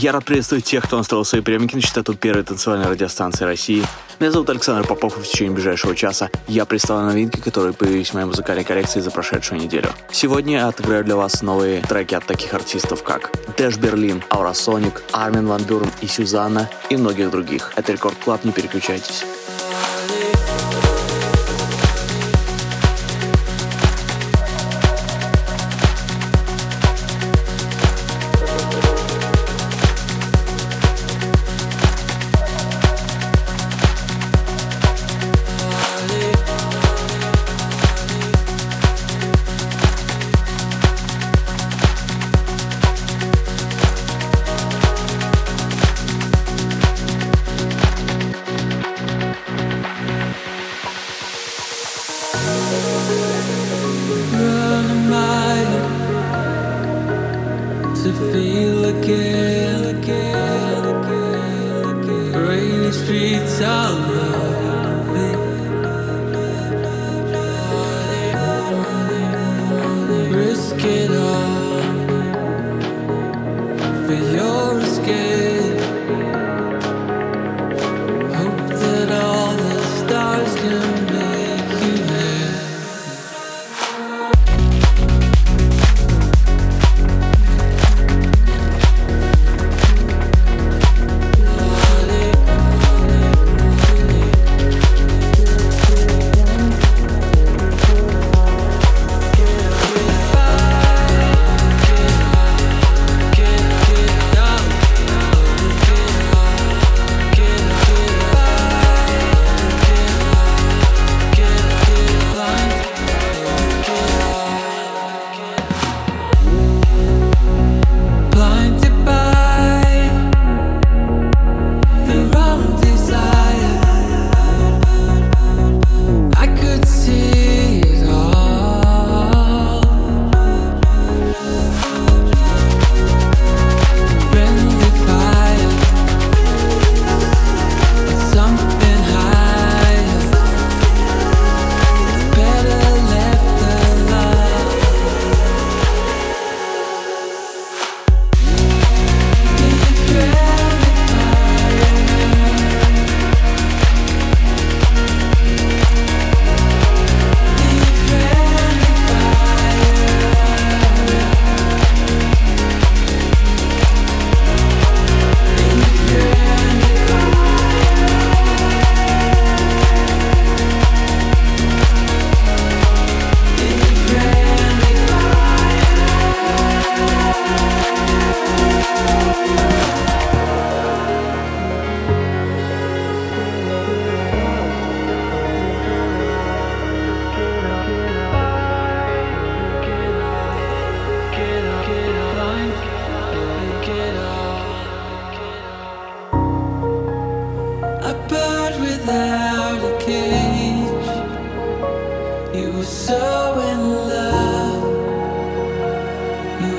Я 0.00 0.12
рад 0.12 0.24
приветствовать 0.24 0.64
тех, 0.64 0.82
кто 0.82 0.96
настроил 0.96 1.26
свои 1.26 1.42
приемники 1.42 1.74
на 1.74 1.82
частоту 1.82 2.14
первой 2.14 2.42
танцевальной 2.42 2.86
радиостанции 2.86 3.44
России. 3.44 3.84
Меня 4.18 4.30
зовут 4.30 4.48
Александр 4.48 4.88
Попов, 4.88 5.18
и 5.18 5.20
в 5.20 5.28
течение 5.28 5.52
ближайшего 5.52 5.94
часа 5.94 6.30
я 6.48 6.64
представлю 6.64 7.08
новинки, 7.08 7.38
которые 7.38 7.74
появились 7.74 8.08
в 8.08 8.14
моей 8.14 8.24
музыкальной 8.24 8.64
коллекции 8.64 9.00
за 9.00 9.10
прошедшую 9.10 9.60
неделю. 9.60 9.90
Сегодня 10.10 10.56
я 10.56 10.68
отыграю 10.68 11.04
для 11.04 11.16
вас 11.16 11.42
новые 11.42 11.82
треки 11.82 12.14
от 12.14 12.24
таких 12.24 12.54
артистов, 12.54 13.02
как 13.02 13.30
Dash 13.58 13.76
Berlin, 13.76 14.24
Aurosonic, 14.30 15.02
Armin 15.12 15.46
van 15.46 15.64
Buuren 15.64 15.90
и 16.00 16.06
Susana 16.06 16.70
и 16.88 16.96
многих 16.96 17.30
других. 17.30 17.70
Это 17.76 17.92
Record 17.92 18.16
Club, 18.24 18.42
не 18.44 18.52
переключайтесь. 18.52 19.26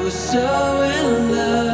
so 0.10 0.82
in 0.82 1.32
love. 1.32 1.71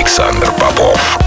Александр 0.00 0.50
Попов. 0.52 1.19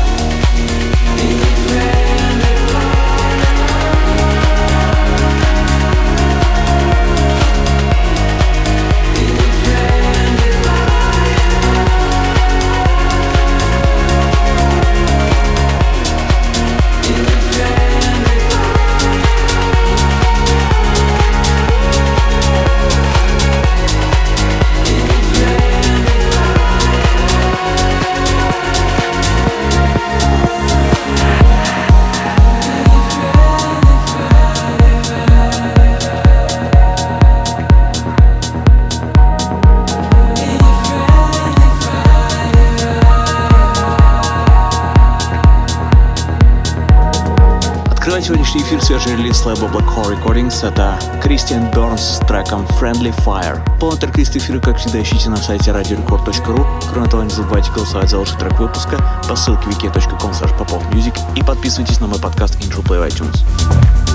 Открывает 48.14 48.28
сегодняшний 48.28 48.62
эфир 48.62 48.84
свежий 48.84 49.18
релиз 49.18 49.44
лейбла 49.44 49.66
Black 49.70 49.88
Hole 49.96 50.16
Recordings. 50.16 50.64
Это 50.64 51.00
Кристиан 51.20 51.72
Бернс 51.72 52.00
с 52.00 52.20
треком 52.20 52.64
Friendly 52.80 53.12
Fire. 53.26 53.60
Полный 53.80 53.98
трек-лист 53.98 54.36
эфира, 54.36 54.60
как 54.60 54.78
всегда, 54.78 55.02
ищите 55.02 55.32
на 55.32 55.38
сайте 55.38 55.72
radiorecord.ru. 55.72 56.64
Кроме 56.92 57.10
того, 57.10 57.24
не 57.24 57.32
забывайте 57.32 57.72
голосовать 57.72 58.12
за 58.12 58.20
лучший 58.20 58.38
трек 58.38 58.60
выпуска 58.60 59.04
по 59.28 59.36
ссылке 59.36 59.68
wiki.com 59.68 60.30
popofmusic 60.30 61.20
и 61.36 61.42
подписывайтесь 61.42 62.00
на 62.02 62.06
мой 62.06 62.20
подкаст 62.20 62.56
Intro 62.64 62.84
Play 62.84 63.10
iTunes. 63.10 64.13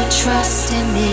your 0.00 0.10
trust 0.10 0.72
in 0.72 0.86
me. 0.94 1.12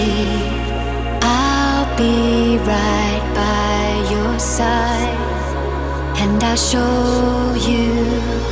I'll 1.21 1.97
be 1.97 2.57
right 2.57 3.25
by 3.35 4.11
your 4.13 4.39
side, 4.39 6.19
and 6.21 6.43
I'll 6.43 6.55
show 6.55 7.55
you. 7.69 8.46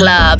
Club. 0.00 0.39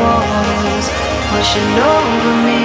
walls 0.00 0.86
pushing 1.32 1.72
over 1.78 2.32
me. 2.48 2.62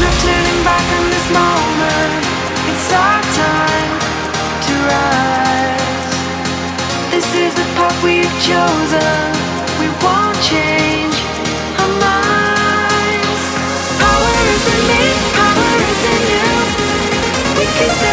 No 0.00 0.08
turning 0.24 0.60
back 0.64 0.86
in 0.98 1.04
this 1.14 1.26
moment. 1.40 2.12
It's 2.70 2.88
our 2.92 3.22
time 3.42 3.92
to 4.66 4.72
rise. 4.92 6.14
This 7.12 7.28
is 7.34 7.52
the 7.54 7.66
path 7.76 7.96
we've 8.04 8.36
chosen. 8.50 9.24
We 9.80 9.88
won't 10.04 10.38
change 10.52 11.16
our 11.80 11.92
minds. 12.06 13.42
Power 14.02 14.34
is 14.54 14.64
in 14.74 14.80
me. 14.90 15.02
Power 15.38 15.70
is 15.90 16.02
in 16.14 16.22
you. 16.34 16.48
We 17.58 17.66
can. 17.78 18.05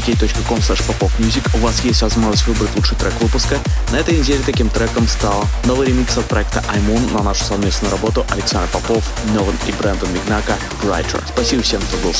wiki.com 0.00 0.58
popopmusic 0.58 1.48
у 1.54 1.58
вас 1.58 1.84
есть 1.84 2.02
возможность 2.02 2.46
выбрать 2.46 2.74
лучший 2.76 2.96
трек 2.96 3.12
выпуска. 3.20 3.58
На 3.92 3.96
этой 3.96 4.18
неделе 4.18 4.40
таким 4.44 4.68
треком 4.68 5.06
стал 5.06 5.44
новый 5.64 5.88
ремикс 5.88 6.16
от 6.16 6.24
проекта 6.26 6.62
iMoon 6.74 7.12
на 7.12 7.22
нашу 7.22 7.44
совместную 7.44 7.92
работу 7.92 8.24
Александр 8.30 8.68
Попов, 8.72 9.04
Нован 9.34 9.54
и 9.66 9.72
Брэндон 9.72 10.12
Мигнака 10.12 10.56
Writer. 10.82 11.22
Спасибо 11.34 11.62
всем, 11.62 11.80
кто 11.82 11.96
был 11.98 12.14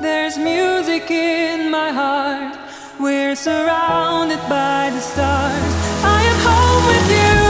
There's 0.00 0.36
music 0.36 1.10
in 1.10 1.70
my 1.70 1.90
heart. 1.90 2.58
We're 3.00 3.34
surrounded 3.34 4.40
by 4.40 4.90
the 4.92 5.00
stars. 5.00 5.74
I 6.04 6.22
am 6.22 6.38
home 6.44 6.86
with 6.86 7.40
you. 7.40 7.45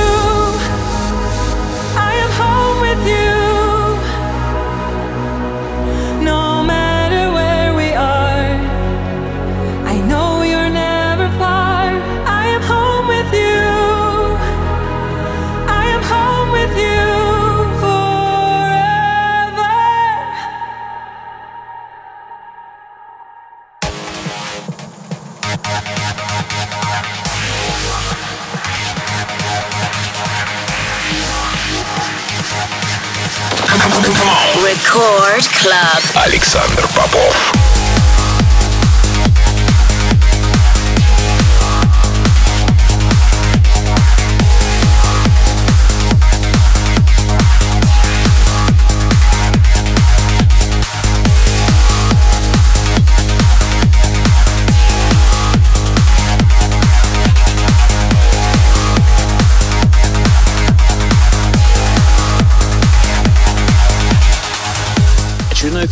Рекорд 34.97 35.47
Клаб. 35.61 36.25
Александр 36.25 36.89
Попов. 36.95 37.56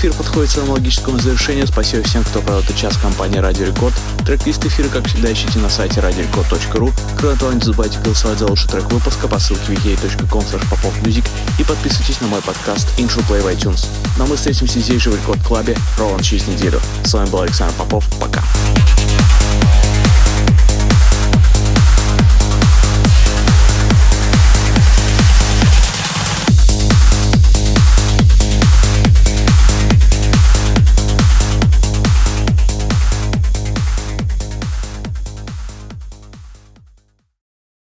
Эфир 0.04 0.12
подходит 0.12 0.50
к 0.50 0.52
своему 0.52 0.72
логическому 0.72 1.18
завершению. 1.18 1.66
Спасибо 1.66 2.02
всем, 2.02 2.24
кто 2.24 2.42
провел 2.42 2.60
этот 2.60 2.76
час 2.76 2.96
компании 2.98 3.38
Радио 3.38 3.64
Рекорд. 3.64 3.94
Трек-лист 4.26 4.64
эфира, 4.66 4.88
как 4.88 5.06
всегда, 5.06 5.32
ищите 5.32 5.58
на 5.60 5.70
сайте 5.70 6.00
radiorecord.ru. 6.00 6.92
Кроме 7.16 7.36
того, 7.36 7.52
не 7.52 7.60
забывайте 7.60 7.98
голосовать 8.00 8.38
за 8.38 8.46
лучший 8.46 8.68
трек 8.68 8.90
выпуска 8.92 9.28
по 9.28 9.38
ссылке 9.38 9.72
wiki.com 9.72 10.42
popofmusic 10.42 11.26
и 11.58 11.64
подписывайтесь 11.64 12.20
на 12.20 12.26
мой 12.26 12.42
подкаст 12.42 12.86
Intro 12.98 13.26
Play 13.26 13.42
в 13.42 13.46
iTunes. 13.46 13.86
Но 14.18 14.26
мы 14.26 14.36
встретимся 14.36 14.78
здесь 14.78 15.00
же 15.00 15.10
в 15.10 15.14
Рекорд 15.14 15.42
Клабе 15.42 15.74
ровно 15.96 16.22
через 16.22 16.46
неделю. 16.48 16.80
С 17.04 17.14
вами 17.14 17.30
был 17.30 17.40
Александр 17.40 17.74
Попов. 17.78 18.04
Пока. 18.20 18.42